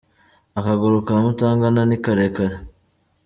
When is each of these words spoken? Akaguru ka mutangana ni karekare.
Akaguru 0.57 0.97
ka 1.05 1.13
mutangana 1.23 1.81
ni 1.89 1.97
karekare. 2.03 2.55